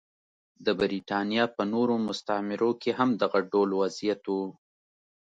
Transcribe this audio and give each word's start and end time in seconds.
د 0.65 0.67
برېټانیا 0.79 1.45
په 1.55 1.63
نورو 1.73 1.93
مستعمرو 2.07 2.71
کې 2.81 2.91
هم 2.99 3.09
دغه 3.21 3.39
ډول 3.51 3.69
وضعیت 3.81 4.21
و. 4.29 4.33